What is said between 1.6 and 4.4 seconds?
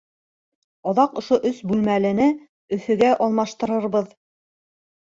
бүлмәлене Өфөгә алмаштырырбыҙ.